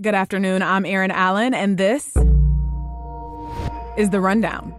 [0.00, 0.62] Good afternoon.
[0.62, 2.16] I'm Erin Allen, and this
[3.98, 4.74] is The Rundown.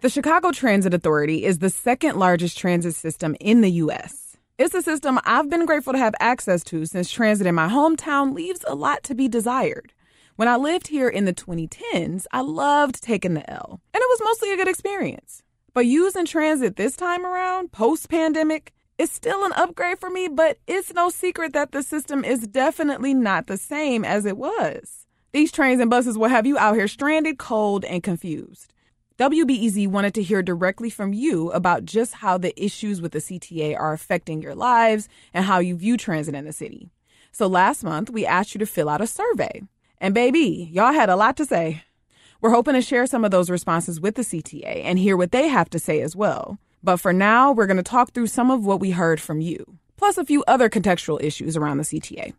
[0.00, 4.36] The Chicago Transit Authority is the second largest transit system in the U.S.
[4.58, 8.34] It's a system I've been grateful to have access to since transit in my hometown
[8.34, 9.92] leaves a lot to be desired.
[10.34, 14.20] When I lived here in the 2010s, I loved taking the L, and it was
[14.24, 15.44] mostly a good experience.
[15.74, 20.58] But using transit this time around, post pandemic, it's still an upgrade for me, but
[20.66, 25.06] it's no secret that the system is definitely not the same as it was.
[25.32, 28.74] These trains and buses will have you out here stranded, cold, and confused.
[29.18, 33.74] WBEZ wanted to hear directly from you about just how the issues with the CTA
[33.74, 36.90] are affecting your lives and how you view transit in the city.
[37.32, 39.62] So last month, we asked you to fill out a survey.
[39.96, 41.84] And baby, y'all had a lot to say.
[42.42, 45.48] We're hoping to share some of those responses with the CTA and hear what they
[45.48, 46.58] have to say as well.
[46.82, 49.78] But for now, we're going to talk through some of what we heard from you,
[49.96, 52.32] plus a few other contextual issues around the CTA.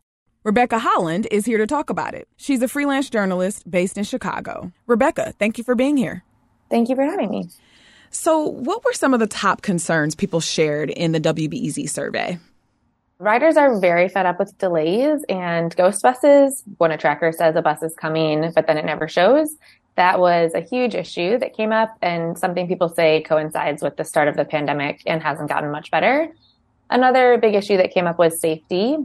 [0.44, 2.28] Rebecca Holland is here to talk about it.
[2.38, 4.72] She's a freelance journalist based in Chicago.
[4.88, 6.24] Rebecca, thank you for being here.
[6.72, 7.50] Thank you for having me.
[8.10, 12.40] So, what were some of the top concerns people shared in the WBEZ survey?
[13.20, 16.64] Riders are very fed up with delays and ghost buses.
[16.78, 19.56] When a tracker says a bus is coming, but then it never shows,
[19.96, 24.04] that was a huge issue that came up and something people say coincides with the
[24.04, 26.30] start of the pandemic and hasn't gotten much better.
[26.90, 28.98] Another big issue that came up was safety.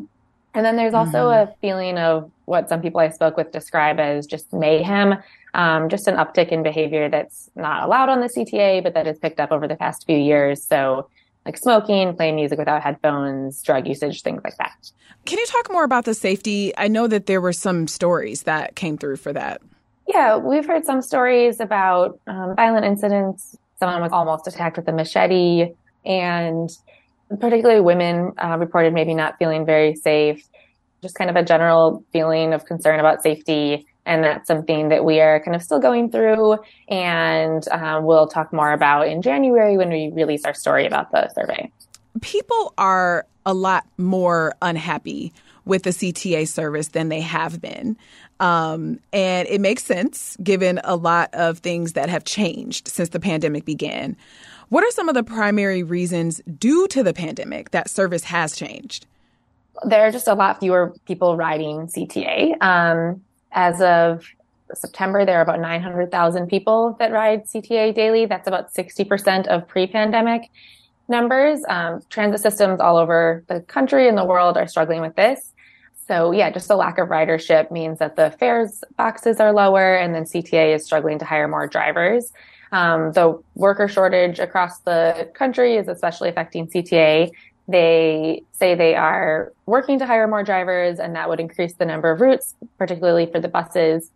[0.55, 1.51] And then there's also mm-hmm.
[1.51, 5.17] a feeling of what some people I spoke with describe as just mayhem,
[5.55, 9.19] um, just an uptick in behavior that's not allowed on the CTA, but that has
[9.19, 10.63] picked up over the past few years.
[10.63, 11.09] So,
[11.45, 14.91] like smoking, playing music without headphones, drug usage, things like that.
[15.27, 16.73] Can you talk more about the safety?
[16.77, 19.61] I know that there were some stories that came through for that.
[20.09, 23.57] Yeah, we've heard some stories about um, violent incidents.
[23.79, 25.73] Someone was almost attacked with a machete,
[26.05, 26.71] and
[27.41, 30.47] particularly women uh, reported maybe not feeling very safe.
[31.03, 33.87] Just kind of a general feeling of concern about safety.
[34.07, 36.59] And that's something that we are kind of still going through.
[36.89, 41.29] And uh, we'll talk more about in January when we release our story about the
[41.35, 41.71] survey.
[42.21, 45.33] People are a lot more unhappy
[45.67, 47.97] with the CTA service than they have been.
[48.41, 53.21] Um, and it makes sense given a lot of things that have changed since the
[53.21, 54.17] pandemic began.
[54.69, 59.07] What are some of the primary reasons due to the pandemic that service has changed?
[59.85, 62.61] There are just a lot fewer people riding CTA.
[62.63, 63.23] Um,
[63.53, 64.27] as of
[64.75, 68.27] September, there are about 900,000 people that ride CTA daily.
[68.27, 70.51] That's about 60% of pre pandemic
[71.09, 71.61] numbers.
[71.69, 75.53] Um, transit systems all over the country and the world are struggling with this.
[76.07, 80.15] So yeah, just a lack of ridership means that the fares boxes are lower and
[80.15, 82.33] then CTA is struggling to hire more drivers.
[82.73, 87.33] Um, the worker shortage across the country is especially affecting CTA.
[87.69, 92.11] They say they are working to hire more drivers and that would increase the number
[92.13, 94.13] of routes, particularly for the buses.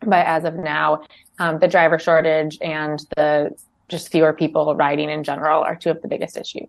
[0.00, 1.04] But as of now,
[1.38, 3.54] um, the driver shortage and the
[3.88, 6.68] just fewer people riding in general are two of the biggest issues.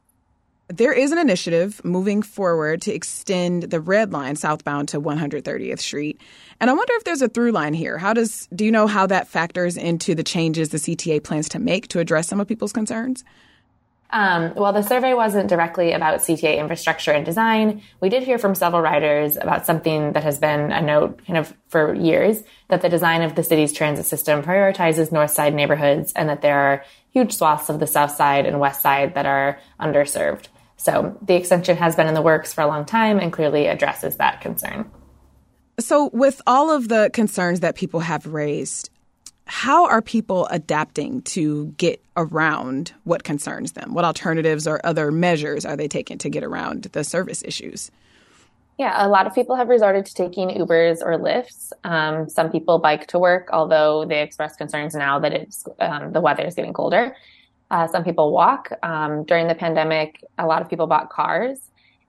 [0.71, 6.21] There is an initiative moving forward to extend the red line southbound to 130th Street.
[6.59, 7.97] And I wonder if there's a through line here.
[7.97, 11.59] How does do you know how that factors into the changes the CTA plans to
[11.59, 13.23] make to address some of people's concerns?
[14.11, 17.81] Um, well, the survey wasn't directly about CTA infrastructure and design.
[17.99, 21.51] We did hear from several riders about something that has been a note kind of
[21.69, 26.29] for years that the design of the city's transit system prioritizes north side neighborhoods and
[26.29, 30.45] that there are huge swaths of the south side and west side that are underserved.
[30.79, 34.15] So the extension has been in the works for a long time and clearly addresses
[34.15, 34.89] that concern.
[35.77, 38.89] So, with all of the concerns that people have raised,
[39.45, 43.93] how are people adapting to get around what concerns them?
[43.93, 47.91] What alternatives or other measures are they taking to get around the service issues?
[48.77, 51.73] Yeah, a lot of people have resorted to taking Ubers or Lyfts.
[51.83, 56.21] Um, some people bike to work, although they express concerns now that it's um, the
[56.21, 57.15] weather is getting colder.
[57.71, 58.71] Uh, some people walk.
[58.83, 61.59] Um, during the pandemic, a lot of people bought cars.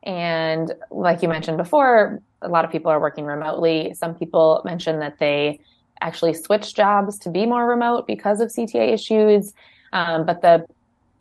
[0.03, 3.93] And like you mentioned before, a lot of people are working remotely.
[3.95, 5.61] Some people mentioned that they
[6.01, 9.53] actually switched jobs to be more remote because of CTA issues.
[9.93, 10.65] Um, but the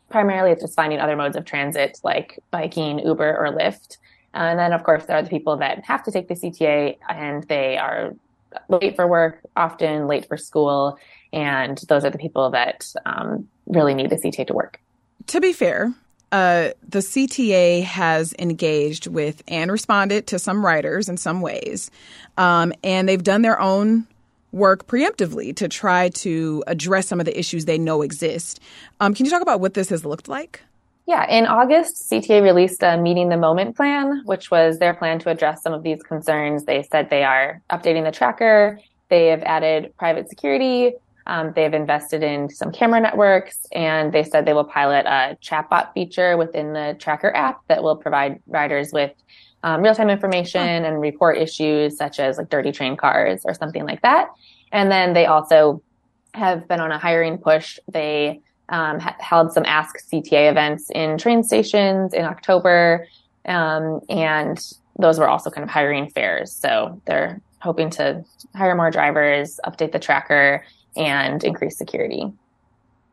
[0.09, 3.97] primarily it's just finding other modes of transit like biking, Uber, or Lyft.
[4.33, 7.43] And then, of course, there are the people that have to take the CTA and
[7.43, 8.13] they are
[8.67, 10.97] late for work, often late for school,
[11.31, 14.79] and those are the people that um, really need the CTA to work.
[15.27, 15.93] To be fair,
[16.31, 21.91] uh, the CTA has engaged with and responded to some writers in some ways,
[22.37, 24.07] um, and they've done their own
[24.51, 28.59] work preemptively to try to address some of the issues they know exist.
[28.99, 30.61] Um, can you talk about what this has looked like?
[31.09, 35.31] Yeah, in August, CTA released a Meeting the Moment plan, which was their plan to
[35.31, 36.65] address some of these concerns.
[36.65, 38.79] They said they are updating the tracker,
[39.09, 40.93] they have added private security,
[41.25, 45.93] um, they've invested in some camera networks, and they said they will pilot a chatbot
[45.95, 49.11] feature within the tracker app that will provide riders with
[49.63, 54.03] um, real-time information and report issues such as like dirty train cars or something like
[54.03, 54.27] that.
[54.71, 55.81] And then they also
[56.35, 57.79] have been on a hiring push.
[57.91, 63.07] They um, ha- held some Ask CTA events in train stations in October,
[63.45, 64.59] um, and
[64.97, 66.51] those were also kind of hiring fairs.
[66.51, 68.23] So they're hoping to
[68.55, 72.31] hire more drivers, update the tracker, and increase security.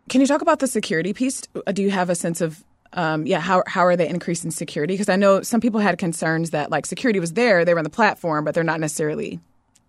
[0.08, 1.42] Can you talk about the security piece?
[1.72, 2.62] Do you have a sense of
[2.92, 4.94] um, yeah, how how are they increasing security?
[4.94, 7.84] Because I know some people had concerns that like security was there, they were on
[7.84, 9.40] the platform, but they're not necessarily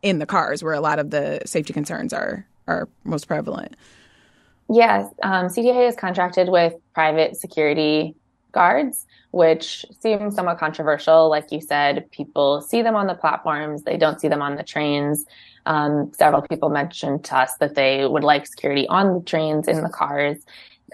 [0.01, 3.75] in the cars, where a lot of the safety concerns are are most prevalent.
[4.69, 8.15] Yes, um, CTA is contracted with private security
[8.51, 11.29] guards, which seems somewhat controversial.
[11.29, 14.63] Like you said, people see them on the platforms, they don't see them on the
[14.63, 15.25] trains.
[15.65, 19.83] Um, several people mentioned to us that they would like security on the trains, in
[19.83, 20.37] the cars.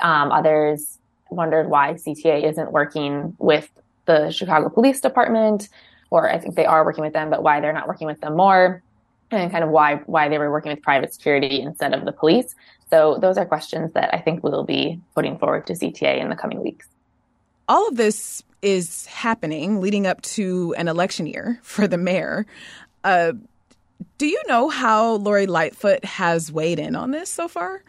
[0.01, 0.99] Um, others
[1.29, 3.69] wondered why CTA isn't working with
[4.05, 5.69] the Chicago Police Department,
[6.09, 8.35] or I think they are working with them, but why they're not working with them
[8.35, 8.83] more,
[9.31, 12.55] and kind of why why they were working with private security instead of the police.
[12.93, 16.35] So those are questions that I think we'll be putting forward to CTA in the
[16.35, 16.87] coming weeks.
[17.67, 22.45] All of this is happening leading up to an election year for the mayor.
[23.03, 23.33] Uh,
[24.19, 27.81] do you know how Lori Lightfoot has weighed in on this so far?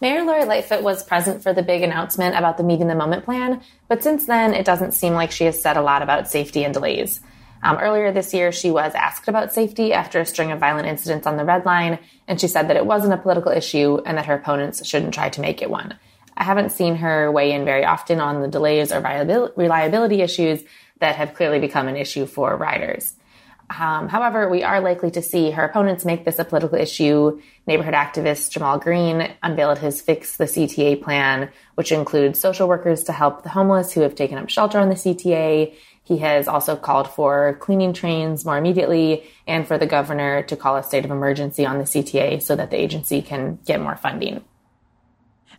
[0.00, 3.62] Mayor Lori Lightfoot was present for the big announcement about the Meeting the Moment plan,
[3.86, 6.74] but since then, it doesn't seem like she has said a lot about safety and
[6.74, 7.20] delays.
[7.62, 11.26] Um, earlier this year, she was asked about safety after a string of violent incidents
[11.26, 14.26] on the Red Line, and she said that it wasn't a political issue and that
[14.26, 15.98] her opponents shouldn't try to make it one.
[16.36, 19.00] I haven't seen her weigh in very often on the delays or
[19.56, 20.62] reliability issues
[21.00, 23.14] that have clearly become an issue for riders.
[23.70, 27.40] Um, however, we are likely to see her opponents make this a political issue.
[27.66, 33.12] Neighborhood activist Ja'Mal Green unveiled his Fix the CTA plan, which includes social workers to
[33.12, 35.74] help the homeless who have taken up shelter on the CTA.
[36.08, 40.76] He has also called for cleaning trains more immediately and for the governor to call
[40.76, 44.42] a state of emergency on the CTA so that the agency can get more funding.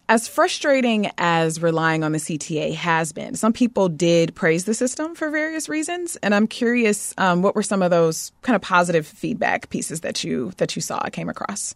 [0.10, 5.14] As frustrating as relying on the CTA has been, some people did praise the system
[5.14, 9.06] for various reasons, and I'm curious, um, what were some of those kind of positive
[9.06, 11.76] feedback pieces that you that you saw came across?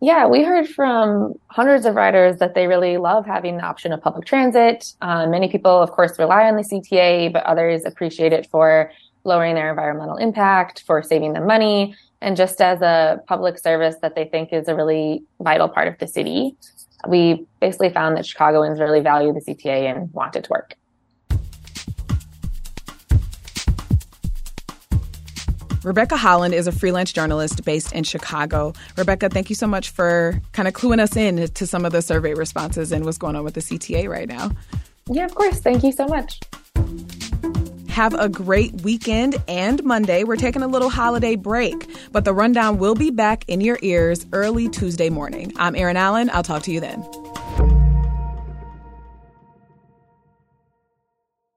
[0.00, 4.00] Yeah, we heard from hundreds of riders that they really love having the option of
[4.00, 4.94] public transit.
[5.00, 8.92] Uh, many people, of course, rely on the CTA, but others appreciate it for
[9.24, 14.14] lowering their environmental impact, for saving them money, and just as a public service that
[14.14, 16.56] they think is a really vital part of the city
[17.06, 20.74] we basically found that Chicagoans really value the CTA and want it to work.
[25.84, 28.72] Rebecca Holland is a freelance journalist based in Chicago.
[28.96, 32.02] Rebecca, thank you so much for kind of cluing us in to some of the
[32.02, 34.50] survey responses and what's going on with the CTA right now.
[35.10, 35.60] Yeah, of course.
[35.60, 36.40] Thank you so much.
[37.88, 40.24] Have a great weekend and Monday.
[40.24, 44.26] We're taking a little holiday break, but the rundown will be back in your ears
[44.32, 45.52] early Tuesday morning.
[45.56, 46.30] I'm Erin Allen.
[46.32, 47.04] I'll talk to you then.